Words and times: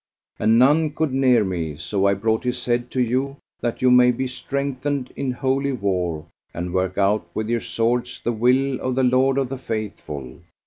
And 0.39 0.57
none 0.57 0.89
could 0.95 1.13
near 1.13 1.43
me, 1.43 1.77
so 1.77 2.07
I 2.07 2.15
brought 2.15 2.43
his 2.43 2.65
head 2.65 2.89
to 2.89 2.99
you, 2.99 3.37
that 3.59 3.83
you 3.83 3.91
may 3.91 4.09
be 4.09 4.25
strengthened 4.25 5.13
in 5.15 5.29
Holy 5.29 5.73
War 5.73 6.25
and 6.55 6.73
work 6.73 6.97
out 6.97 7.27
with 7.35 7.47
your 7.49 7.59
swords 7.59 8.19
the 8.19 8.33
will 8.33 8.79
of 8.81 8.95
the 8.95 9.03
Lord 9.03 9.37
of 9.37 9.49
the 9.49 9.59
Faithful. 9.59 10.39